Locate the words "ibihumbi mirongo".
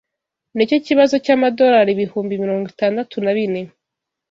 1.93-2.65